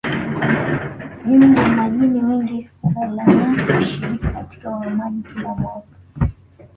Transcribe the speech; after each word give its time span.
Nyumbu 1.25 1.61
na 1.75 1.81
wanyama 1.83 2.35
wengi 2.35 2.69
walanyasi 2.95 3.73
hushiriki 3.73 4.27
katika 4.27 4.69
uhamaji 4.69 5.23
kila 5.33 5.55
mwaka 5.55 5.87